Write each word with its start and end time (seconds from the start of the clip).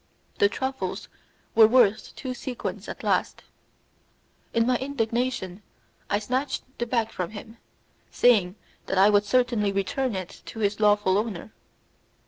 The 0.39 0.49
truffles 0.49 1.09
were 1.53 1.67
worth 1.67 2.15
two 2.15 2.33
sequins 2.33 2.87
at 2.89 3.03
least. 3.03 3.43
In 4.51 4.65
my 4.65 4.77
indignation 4.77 5.61
I 6.09 6.17
snatched 6.17 6.63
the 6.79 6.87
bag 6.87 7.11
from 7.11 7.29
him, 7.29 7.57
saying 8.09 8.55
that 8.87 8.97
I 8.97 9.11
would 9.11 9.25
certainly 9.25 9.71
return 9.71 10.15
it 10.15 10.41
to 10.45 10.61
its 10.61 10.79
lawful 10.79 11.19
owner. 11.19 11.53